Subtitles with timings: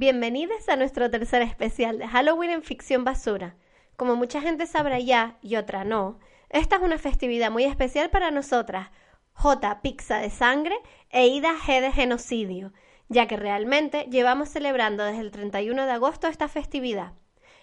[0.00, 3.56] Bienvenidos a nuestro tercer especial de Halloween en ficción basura.
[3.96, 6.18] Como mucha gente sabrá ya y otra no,
[6.48, 8.88] esta es una festividad muy especial para nosotras,
[9.34, 9.82] J.
[9.82, 10.74] Pizza de Sangre
[11.10, 11.82] e Ida G.
[11.82, 12.72] de Genocidio,
[13.10, 17.12] ya que realmente llevamos celebrando desde el 31 de agosto esta festividad.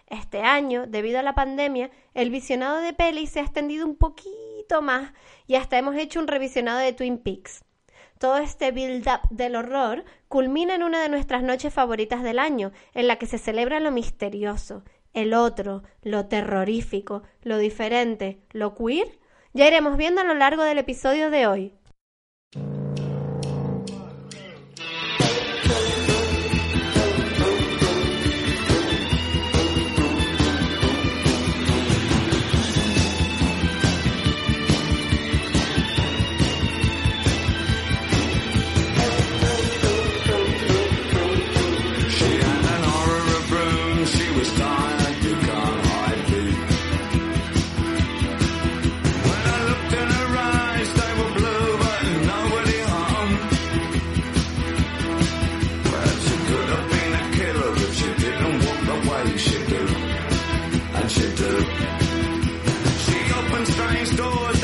[0.05, 4.83] Este año, debido a la pandemia, el visionado de peli se ha extendido un poquito
[4.83, 5.11] más
[5.47, 7.63] y hasta hemos hecho un revisionado de Twin Peaks.
[8.19, 13.07] Todo este build-up del horror culmina en una de nuestras noches favoritas del año, en
[13.07, 19.19] la que se celebra lo misterioso, el otro, lo terrorífico, lo diferente, lo queer.
[19.53, 21.73] Ya iremos viendo a lo largo del episodio de hoy.
[63.06, 64.56] She opened strange doors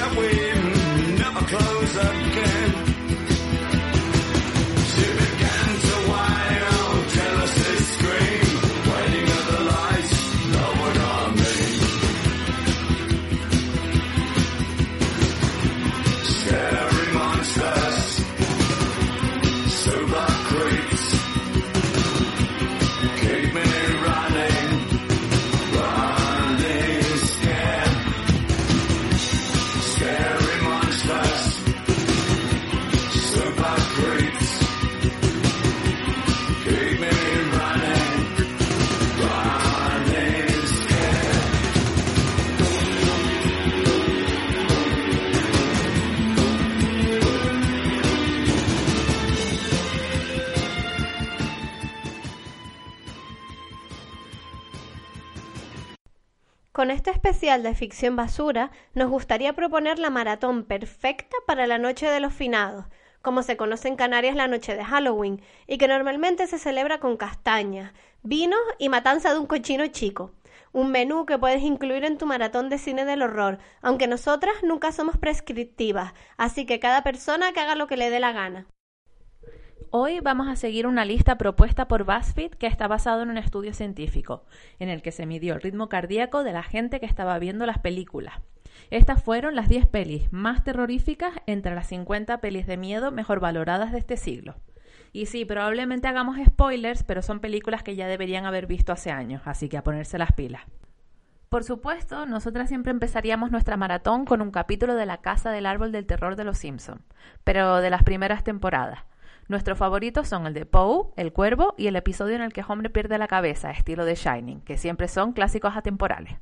[56.84, 62.08] Con este especial de ficción basura, nos gustaría proponer la maratón perfecta para la Noche
[62.08, 62.88] de los Finados,
[63.22, 67.16] como se conoce en Canarias la noche de Halloween, y que normalmente se celebra con
[67.16, 70.34] castañas, vinos y matanza de un cochino chico.
[70.74, 74.92] Un menú que puedes incluir en tu maratón de cine del horror, aunque nosotras nunca
[74.92, 78.68] somos prescriptivas, así que cada persona que haga lo que le dé la gana.
[79.96, 83.76] Hoy vamos a seguir una lista propuesta por BuzzFeed que está basado en un estudio
[83.76, 84.44] científico,
[84.80, 87.78] en el que se midió el ritmo cardíaco de la gente que estaba viendo las
[87.78, 88.34] películas.
[88.90, 93.92] Estas fueron las 10 pelis más terroríficas entre las 50 pelis de miedo mejor valoradas
[93.92, 94.56] de este siglo.
[95.12, 99.44] Y sí, probablemente hagamos spoilers, pero son películas que ya deberían haber visto hace años,
[99.46, 100.64] así que a ponerse las pilas.
[101.50, 105.92] Por supuesto, nosotras siempre empezaríamos nuestra maratón con un capítulo de La Casa del Árbol
[105.92, 107.06] del Terror de los Simpson,
[107.44, 109.02] pero de las primeras temporadas.
[109.48, 112.90] Nuestros favoritos son el de Poe, el cuervo y el episodio en el que Hombre
[112.90, 116.38] pierde la cabeza, estilo de Shining, que siempre son clásicos atemporales.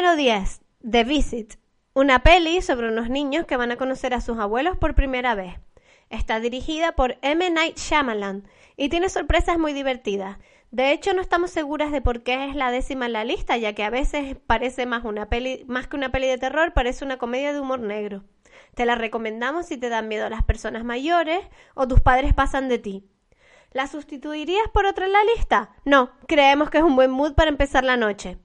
[0.00, 0.62] Número 10.
[0.90, 1.54] The Visit.
[1.92, 5.56] Una peli sobre unos niños que van a conocer a sus abuelos por primera vez.
[6.08, 7.50] Está dirigida por M.
[7.50, 8.48] Night Shyamalan
[8.78, 10.38] y tiene sorpresas muy divertidas.
[10.70, 13.74] De hecho, no estamos seguras de por qué es la décima en la lista, ya
[13.74, 17.18] que a veces parece más una peli, más que una peli de terror, parece una
[17.18, 18.24] comedia de humor negro.
[18.74, 21.40] Te la recomendamos si te dan miedo las personas mayores
[21.74, 23.04] o tus padres pasan de ti.
[23.72, 25.72] ¿La sustituirías por otra en la lista?
[25.84, 28.38] No, creemos que es un buen mood para empezar la noche.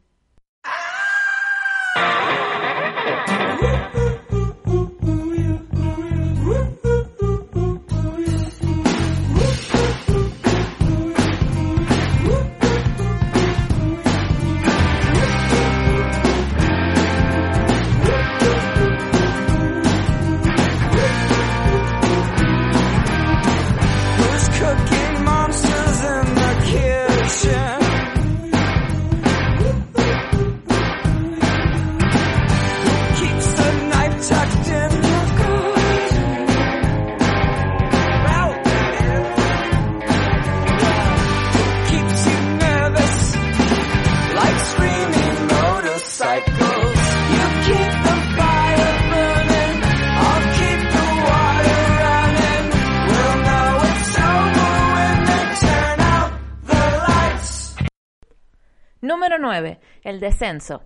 [60.05, 60.83] El descenso.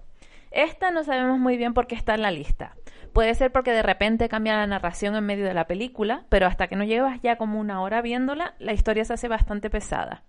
[0.50, 2.78] Esta no sabemos muy bien por qué está en la lista.
[3.12, 6.68] Puede ser porque de repente cambia la narración en medio de la película, pero hasta
[6.68, 10.24] que no llevas ya como una hora viéndola, la historia se hace bastante pesada.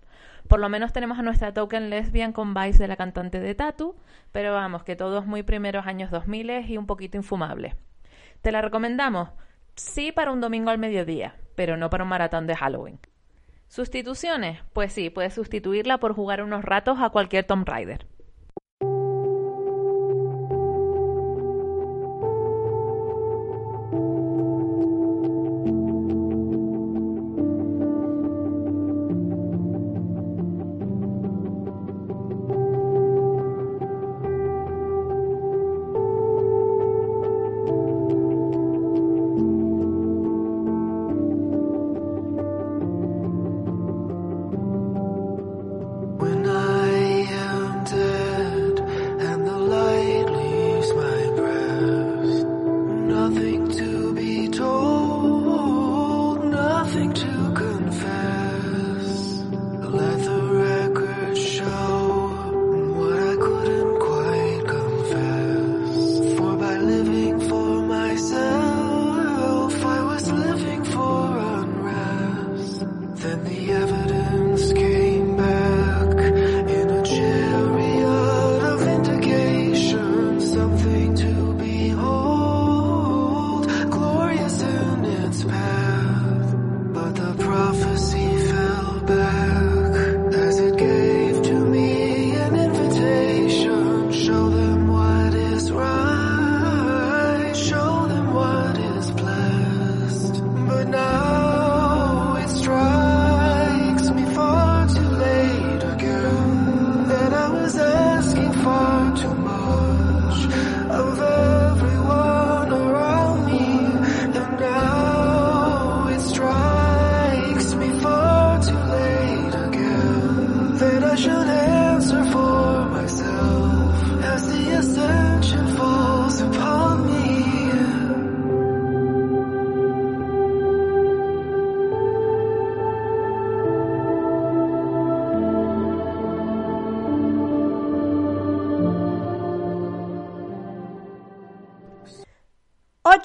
[0.49, 3.95] Por lo menos tenemos a nuestra token lesbian con vibes de la cantante de Tatu,
[4.33, 7.77] pero vamos, que todo es muy primeros años 2000 y un poquito infumable.
[8.41, 9.29] ¿Te la recomendamos?
[9.75, 12.99] Sí para un domingo al mediodía, pero no para un maratón de Halloween.
[13.69, 14.59] ¿Sustituciones?
[14.73, 18.10] Pues sí, puedes sustituirla por jugar unos ratos a cualquier Tomb Raider.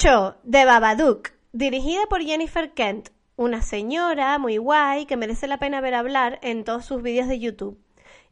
[0.07, 0.37] 8.
[0.49, 5.95] The Babadook, dirigida por Jennifer Kent, una señora muy guay que merece la pena ver
[5.95, 7.83] hablar en todos sus vídeos de YouTube.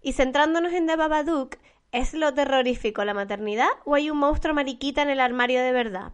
[0.01, 1.57] Y centrándonos en The Babadook,
[1.91, 6.13] ¿es lo terrorífico la maternidad o hay un monstruo mariquita en el armario de verdad?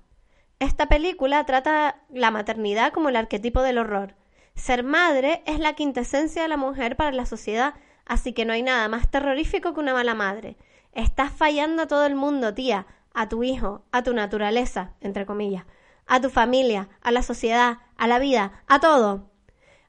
[0.61, 4.15] Esta película trata la maternidad como el arquetipo del horror.
[4.55, 7.75] Ser madre es la quintesencia de la mujer para la sociedad,
[8.07, 10.57] así que no hay nada más terrorífico que una mala madre.
[10.93, 15.65] Estás fallando a todo el mundo, tía a tu hijo, a tu naturaleza, entre comillas,
[16.07, 19.31] a tu familia, a la sociedad, a la vida, a todo.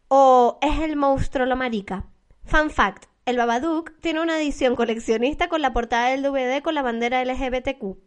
[0.08, 2.06] ¿O es el monstruo lo marica?
[2.44, 6.82] Fun fact, el Babadook tiene una edición coleccionista con la portada del DVD con la
[6.82, 7.98] bandera LGBTQ.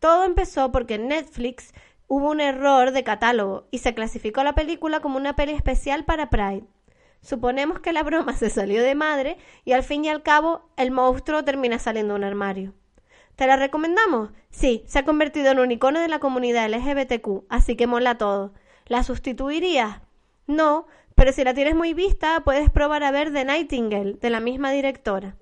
[0.00, 1.72] Todo empezó porque en Netflix
[2.08, 6.30] hubo un error de catálogo y se clasificó la película como una peli especial para
[6.30, 6.64] Pride.
[7.20, 10.90] Suponemos que la broma se salió de madre y al fin y al cabo el
[10.90, 12.74] monstruo termina saliendo de un armario.
[13.36, 14.30] ¿Te la recomendamos?
[14.50, 18.54] Sí, se ha convertido en un icono de la comunidad LGBTQ, así que mola todo.
[18.86, 20.00] ¿La sustituirías?
[20.46, 24.40] No, pero si la tienes muy vista, puedes probar a ver The Nightingale, de la
[24.40, 25.36] misma directora.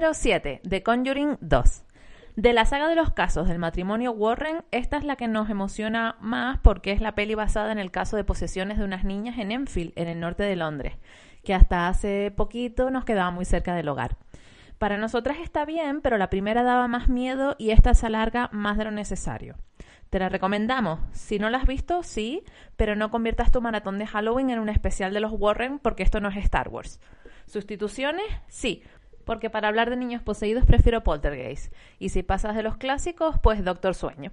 [0.00, 0.62] Número 7.
[0.66, 1.84] The Conjuring 2.
[2.36, 6.16] De la saga de los casos del matrimonio Warren, esta es la que nos emociona
[6.22, 9.52] más porque es la peli basada en el caso de posesiones de unas niñas en
[9.52, 10.94] Enfield, en el norte de Londres,
[11.44, 14.16] que hasta hace poquito nos quedaba muy cerca del hogar.
[14.78, 18.78] Para nosotras está bien, pero la primera daba más miedo y esta se alarga más
[18.78, 19.56] de lo necesario.
[20.08, 21.00] Te la recomendamos.
[21.12, 22.42] Si no la has visto, sí,
[22.78, 26.20] pero no conviertas tu maratón de Halloween en un especial de los Warren porque esto
[26.20, 27.00] no es Star Wars.
[27.44, 28.82] Sustituciones, sí,
[29.24, 31.72] porque para hablar de niños poseídos prefiero Poltergeist.
[31.98, 34.32] Y si pasas de los clásicos, pues Doctor Sueño.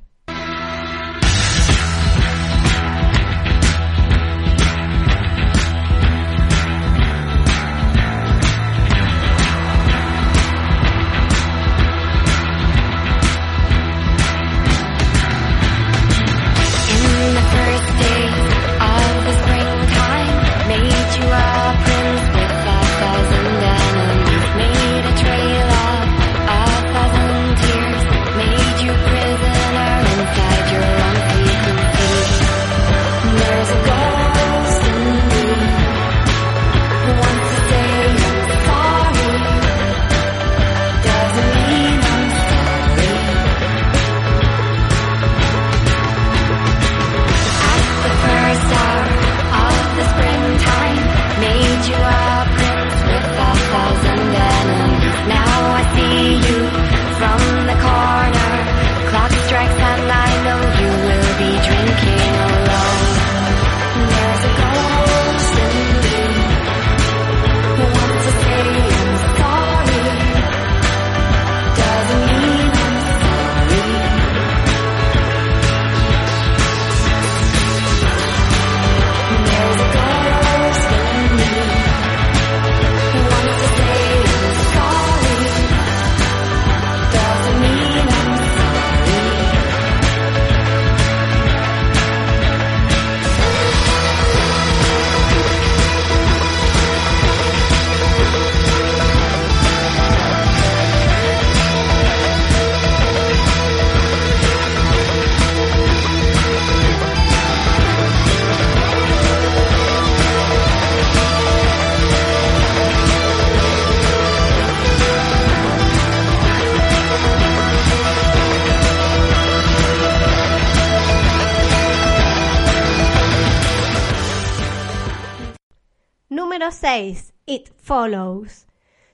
[126.79, 127.33] 6.
[127.47, 128.67] It Follows.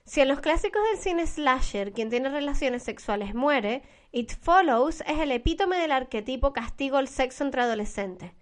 [0.04, 5.18] Si en los clásicos del cine slasher quien tiene relaciones sexuales muere, It Follows es
[5.18, 8.32] el epítome del arquetipo castigo al sexo entre adolescentes.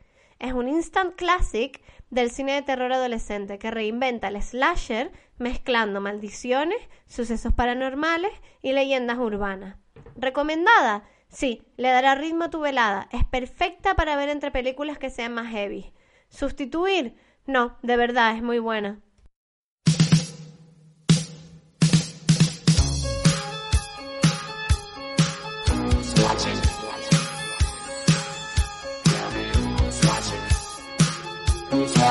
[0.41, 6.81] Es un instant classic del cine de terror adolescente que reinventa el slasher mezclando maldiciones,
[7.07, 9.77] sucesos paranormales y leyendas urbanas.
[10.17, 11.05] ¿Recomendada?
[11.29, 13.09] Sí, le dará ritmo a tu velada.
[13.13, 15.93] Es perfecta para ver entre películas que sean más heavy.
[16.29, 17.15] ¿Sustituir?
[17.47, 19.01] No, de verdad, es muy buena.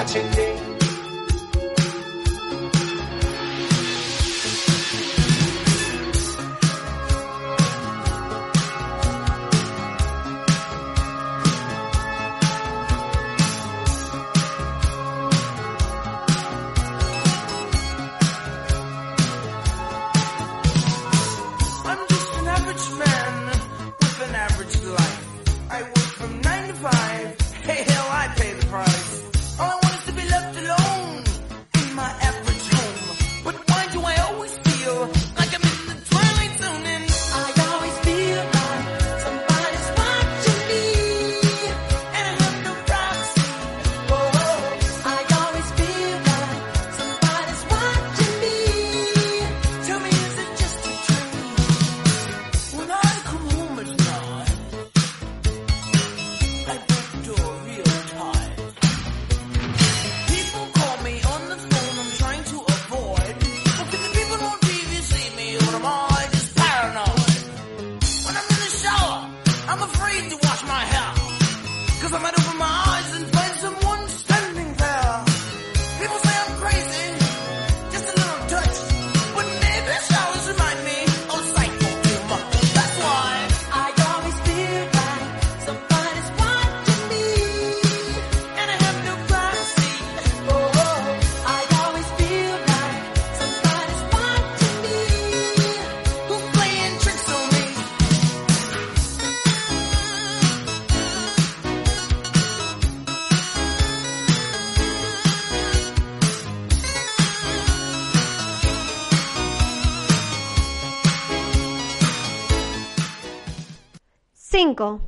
[0.04, 0.71] 倾听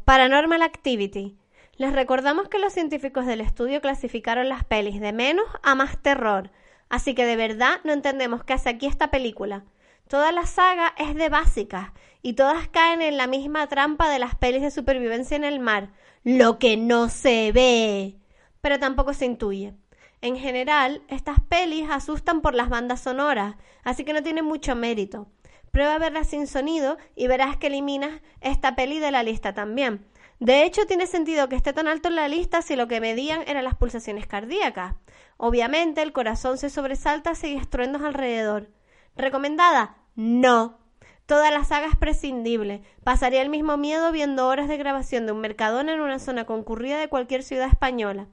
[0.05, 1.35] Paranormal Activity.
[1.77, 6.51] Les recordamos que los científicos del estudio clasificaron las pelis de menos a más terror,
[6.89, 9.63] así que de verdad no entendemos qué hace aquí esta película.
[10.07, 14.35] Toda la saga es de básicas y todas caen en la misma trampa de las
[14.35, 15.89] pelis de supervivencia en el mar,
[16.23, 18.17] lo que no se ve,
[18.61, 19.73] pero tampoco se intuye.
[20.21, 25.27] En general, estas pelis asustan por las bandas sonoras, así que no tienen mucho mérito.
[25.73, 30.05] Prueba a verla sin sonido y verás que eliminas esta peli de la lista también.
[30.39, 33.41] De hecho, tiene sentido que esté tan alto en la lista si lo que medían
[33.47, 34.93] eran las pulsaciones cardíacas.
[35.35, 38.69] Obviamente, el corazón se sobresalta si hay estruendos alrededor.
[39.15, 39.97] ¿Recomendada?
[40.15, 40.77] No.
[41.25, 42.83] Toda la saga es prescindible.
[43.03, 46.99] Pasaría el mismo miedo viendo horas de grabación de un mercadona en una zona concurrida
[46.99, 48.27] de cualquier ciudad española.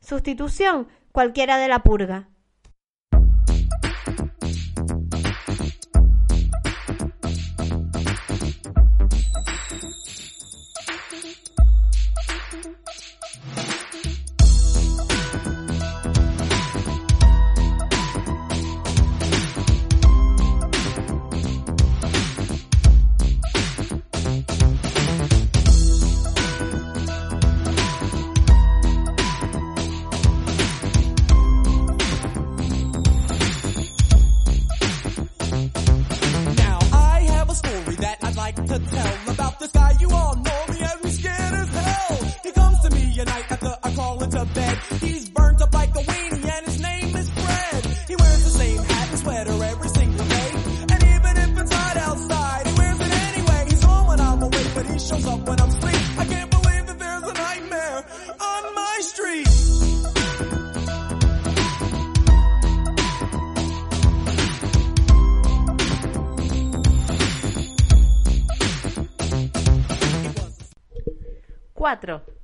[0.00, 2.28] Sustitución, cualquiera de la purga.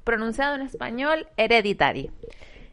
[0.08, 2.10] Pronunciado en español, Hereditary.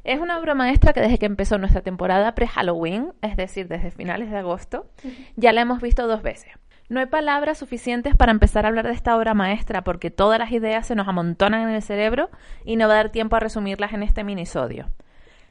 [0.06, 4.32] Es una obra maestra que desde que empezó nuestra temporada pre-Halloween, es decir, desde finales
[4.32, 4.86] de agosto,
[5.36, 6.54] ya la hemos visto dos veces.
[6.88, 10.54] No hay palabras suficientes para empezar a hablar de esta obra maestra porque todas las
[10.54, 12.30] ideas se nos amontonan en el cerebro
[12.64, 14.92] y no va a dar tiempo a resumirlas en este minisodio.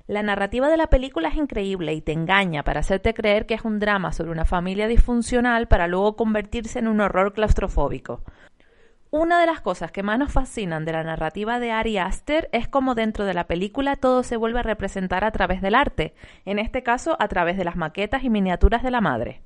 [0.06, 3.62] La narrativa de la película es increíble y te engaña para hacerte creer que es
[3.62, 8.22] un drama sobre una familia disfuncional para luego convertirse en un horror claustrofóbico.
[9.16, 12.66] Una de las cosas que más nos fascinan de la narrativa de Ari Aster es
[12.66, 16.58] cómo dentro de la película todo se vuelve a representar a través del arte, en
[16.58, 19.42] este caso a través de las maquetas y miniaturas de la madre.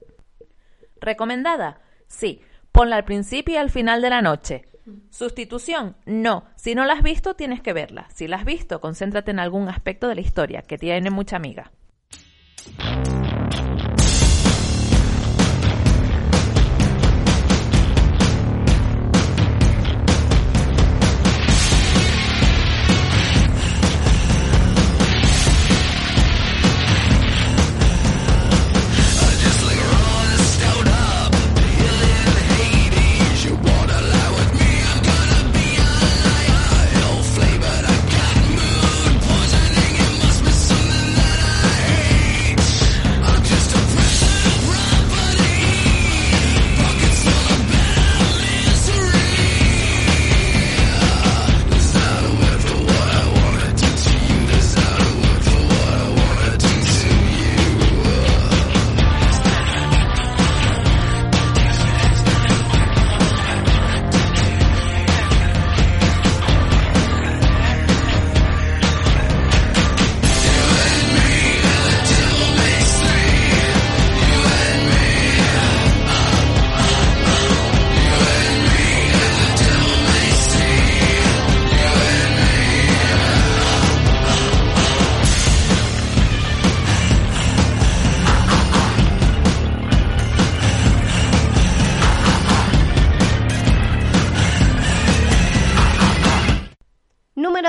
[1.03, 1.83] ¿Recomendada?
[2.07, 2.41] Sí,
[2.73, 4.65] ponla al principio y al final de la noche.
[5.11, 6.45] Sustitución, no.
[6.57, 8.09] Si no la has visto, tienes que verla.
[8.09, 11.73] Si la has visto, concéntrate en algún aspecto de la historia, que tiene mucha amiga.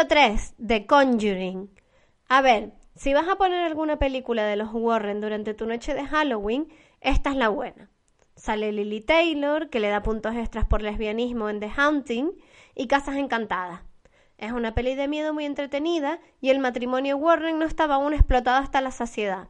[0.09, 0.55] 3.
[0.65, 1.69] The Conjuring.
[2.29, 6.03] A ver, si vas a poner alguna película de los Warren durante tu noche de
[6.03, 6.67] Halloween,
[6.99, 7.91] esta es la buena.
[8.35, 12.31] Sale Lily Taylor, que le da puntos extras por lesbianismo en The Haunting,
[12.73, 13.81] y Casas Encantadas.
[14.39, 18.57] Es una peli de miedo muy entretenida y el matrimonio Warren no estaba aún explotado
[18.57, 19.49] hasta la saciedad.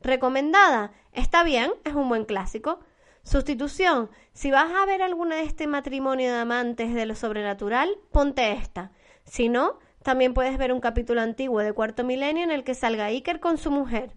[0.00, 0.92] Recomendada.
[1.10, 2.78] Está bien, es un buen clásico.
[3.24, 4.10] Sustitución.
[4.32, 8.92] Si vas a ver alguna de este matrimonio de amantes de lo sobrenatural, ponte esta.
[9.24, 13.06] Si no, también puedes ver un capítulo antiguo de Cuarto Milenio en el que salga
[13.06, 14.14] Iker con su mujer.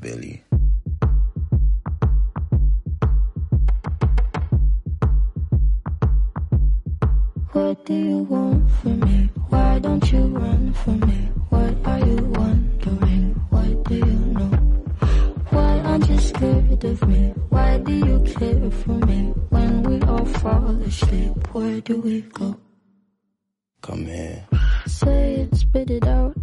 [0.00, 0.42] Billy.
[7.52, 9.28] What do you want from me?
[9.50, 11.28] Why don't you run from me?
[11.50, 13.34] What are you wondering?
[13.50, 14.50] What do you know?
[15.50, 17.34] Why aren't you scared of me?
[17.50, 19.34] Why do you care for me?
[19.50, 22.56] When we all fall asleep, where do we go?
[23.82, 24.44] Come here.
[24.86, 26.36] Say it, spit it out.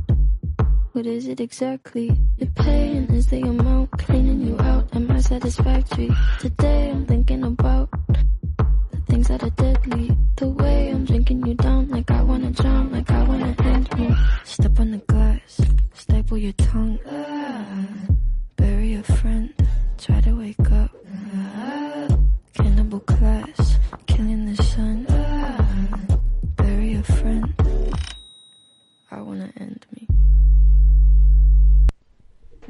[0.92, 2.12] What is it exactly?
[2.38, 4.94] Your pain is the amount cleaning you out.
[4.94, 6.10] Am I satisfactory?
[6.42, 7.90] Today I'm thinking about
[8.92, 10.18] the things that are deadly.
[10.36, 14.14] The way I'm drinking you down, like I wanna drown, like I wanna end me.
[14.44, 15.62] Step on the glass,
[15.94, 17.00] staple your tongue.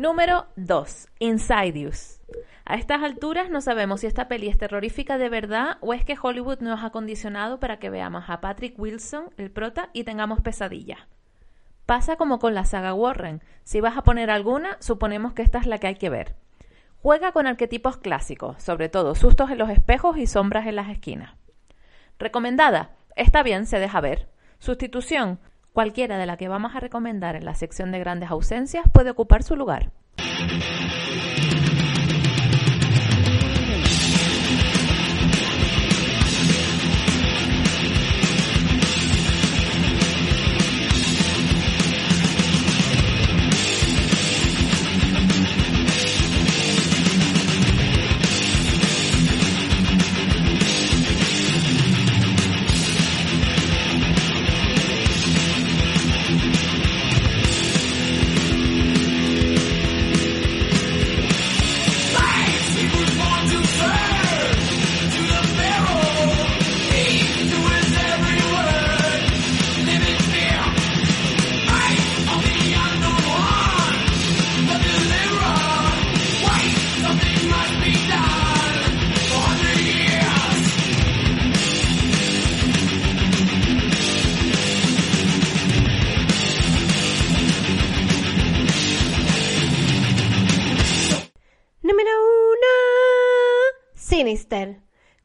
[0.09, 1.07] Número 2.
[1.19, 2.19] Insidious.
[2.65, 6.17] A estas alturas no sabemos si esta peli es terrorífica de verdad o es que
[6.19, 10.97] Hollywood nos ha condicionado para que veamos a Patrick Wilson, el prota, y tengamos pesadillas.
[11.85, 13.43] Pasa como con la saga Warren.
[13.63, 16.35] Si vas a poner alguna, suponemos que esta es la que hay que ver.
[17.03, 21.35] Juega con arquetipos clásicos, sobre todo sustos en los espejos y sombras en las esquinas.
[22.17, 22.95] Recomendada.
[23.15, 24.27] Está bien, se deja ver.
[24.57, 25.39] Sustitución.
[25.73, 29.43] Cualquiera de la que vamos a recomendar en la sección de grandes ausencias puede ocupar
[29.43, 29.91] su lugar.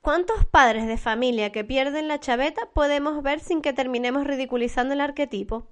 [0.02, 5.00] ¿Cuántos padres de familia que pierden la chaveta podemos ver sin que terminemos ridiculizando el
[5.00, 5.66] arquetipo?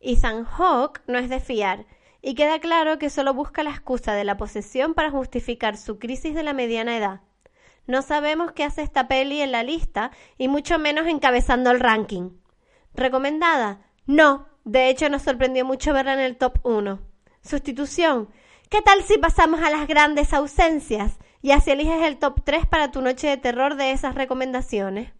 [0.00, 1.86] Ethan Hawke no es de fiar,
[2.20, 6.34] y queda claro que solo busca la excusa de la posesión para justificar su crisis
[6.34, 7.20] de la mediana edad.
[7.86, 12.30] No sabemos qué hace esta peli en la lista y mucho menos encabezando el ranking.
[12.94, 13.86] ¿Recomendada?
[14.06, 16.98] No, de hecho nos sorprendió mucho verla en el top 1.
[17.42, 18.28] Sustitución.
[18.68, 22.90] ¿Qué tal si pasamos a las grandes ausencias y así eliges el top 3 para
[22.90, 25.12] tu noche de terror de esas recomendaciones?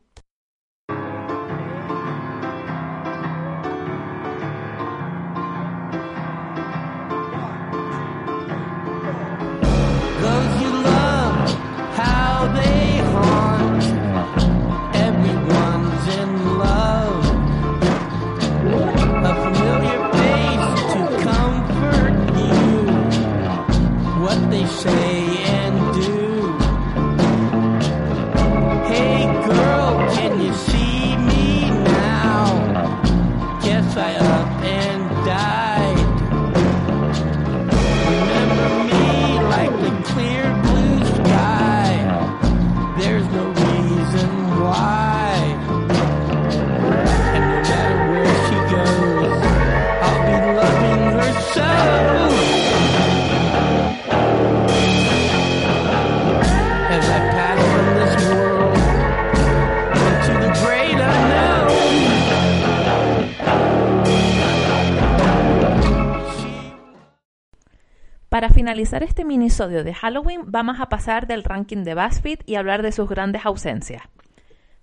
[68.78, 72.92] Finalizar este minisodio de Halloween, vamos a pasar del ranking de BuzzFeed y hablar de
[72.92, 74.04] sus grandes ausencias.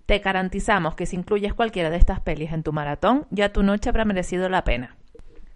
[0.04, 3.88] Te garantizamos que si incluyes cualquiera de estas pelis en tu maratón, ya tu noche
[3.88, 4.98] habrá merecido la pena.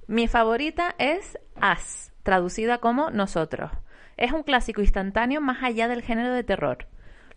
[0.07, 3.73] Mi favorita es Us, traducida como Nosotros.
[4.17, 6.87] Es un clásico instantáneo más allá del género de terror.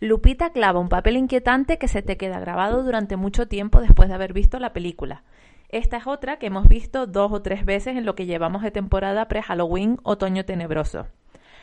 [0.00, 4.14] Lupita clava un papel inquietante que se te queda grabado durante mucho tiempo después de
[4.14, 5.22] haber visto la película.
[5.74, 8.70] Esta es otra que hemos visto dos o tres veces en lo que llevamos de
[8.70, 11.08] temporada pre-Halloween Otoño Tenebroso.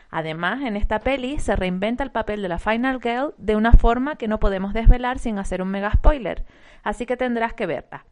[0.10, 4.17] Además, en esta peli se reinventa el papel de la Final Girl de una forma
[4.17, 6.43] que no podemos desvelar sin hacer un mega spoiler,
[6.84, 8.06] así que tendrás que verla.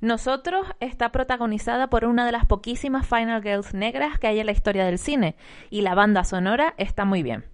[0.00, 4.52] Nosotros está protagonizada por una de las poquísimas Final Girls negras que hay en la
[4.52, 5.36] historia del cine,
[5.68, 7.44] y la banda sonora está muy bien.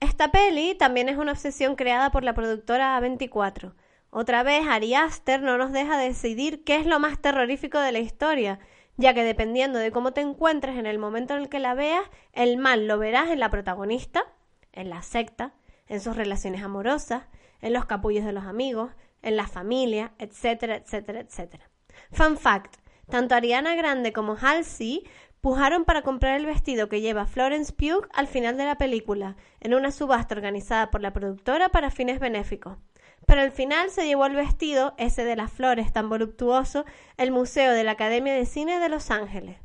[0.00, 3.72] Esta peli también es una obsesión creada por la productora A24.
[4.10, 8.00] Otra vez, Ari Aster no nos deja decidir qué es lo más terrorífico de la
[8.00, 8.58] historia,
[8.98, 12.02] ya que dependiendo de cómo te encuentres en el momento en el que la veas,
[12.34, 14.24] el mal lo verás en la protagonista,
[14.72, 15.54] en la secta,
[15.86, 17.22] en sus relaciones amorosas,
[17.62, 18.90] en los capullos de los amigos,
[19.22, 21.70] en la familia, etcétera, etcétera, etcétera.
[22.12, 22.76] Fun fact,
[23.08, 25.08] tanto Ariana Grande como Halsey
[25.44, 29.74] pujaron para comprar el vestido que lleva Florence Pugh al final de la película, en
[29.74, 32.78] una subasta organizada por la productora para fines benéficos.
[33.26, 36.86] Pero al final se llevó el vestido, ese de las flores tan voluptuoso,
[37.18, 39.58] el Museo de la Academia de Cine de Los Ángeles.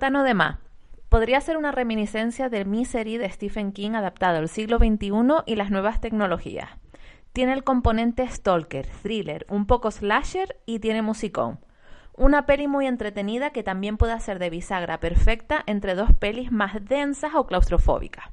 [0.00, 0.60] Sótano de Ma.
[1.10, 5.10] Podría ser una reminiscencia de Misery de Stephen King adaptado al siglo XXI
[5.44, 6.70] y las nuevas tecnologías.
[7.34, 11.60] Tiene el componente stalker, thriller, un poco slasher y tiene musicón.
[12.16, 16.82] Una peli muy entretenida que también puede ser de bisagra perfecta entre dos pelis más
[16.82, 18.24] densas o claustrofóbicas.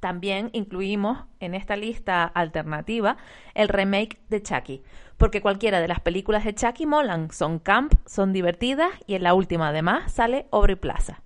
[0.00, 3.16] También incluimos en esta lista alternativa
[3.54, 4.82] el remake de Chucky,
[5.16, 9.34] porque cualquiera de las películas de Chucky molan, son camp, son divertidas y en la
[9.34, 11.22] última además sale Aubrey Plaza.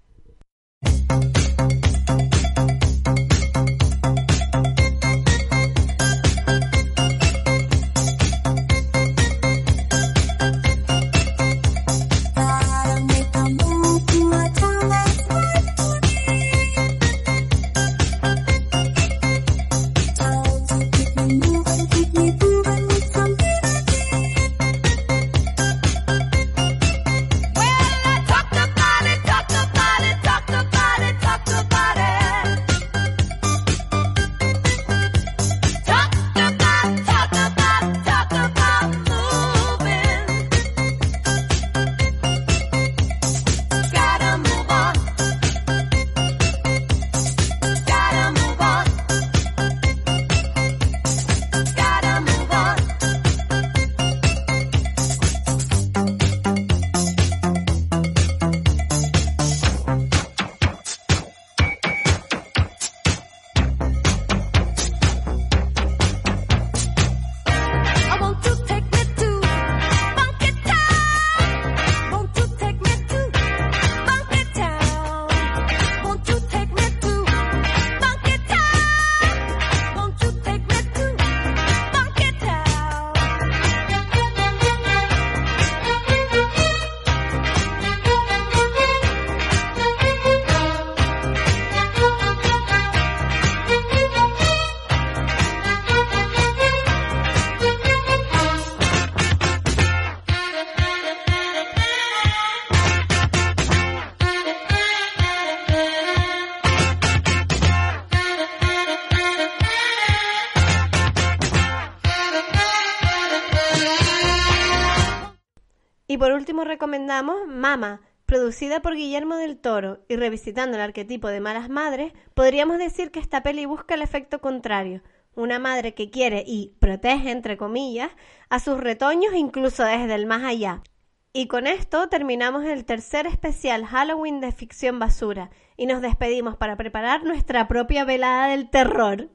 [116.22, 121.68] Por último recomendamos Mama, producida por Guillermo del Toro y revisitando el arquetipo de malas
[121.68, 125.02] madres, podríamos decir que esta peli busca el efecto contrario,
[125.34, 128.12] una madre que quiere y protege, entre comillas,
[128.50, 130.84] a sus retoños incluso desde el más allá.
[131.32, 136.76] Y con esto terminamos el tercer especial Halloween de ficción basura y nos despedimos para
[136.76, 139.28] preparar nuestra propia velada del terror.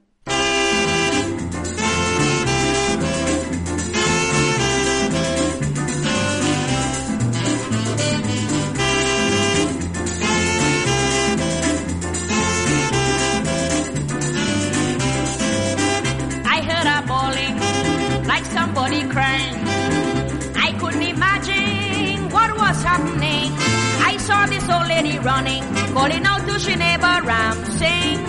[24.27, 25.63] Saw this old lady running,
[25.95, 28.19] calling out to she neighbor Ram, sing,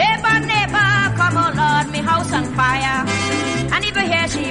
[0.00, 2.98] neighbor, neighbor, come on, Lord, me house on fire.
[3.72, 4.50] And you hear she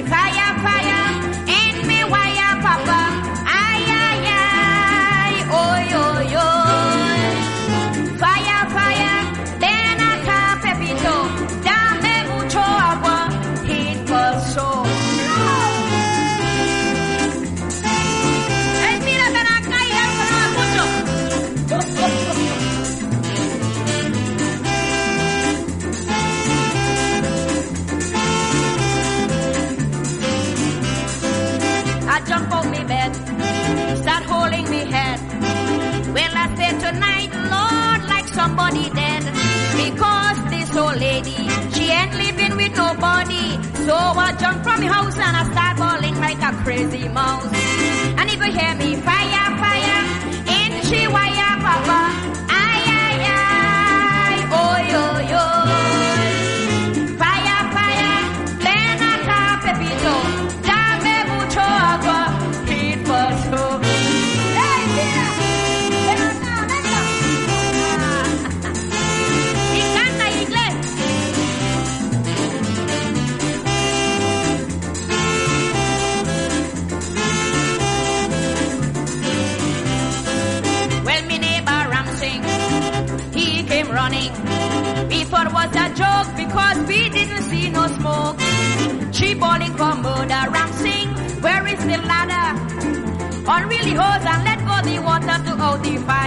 [95.84, 96.23] 55